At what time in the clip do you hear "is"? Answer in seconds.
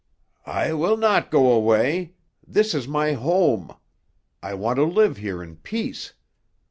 2.73-2.87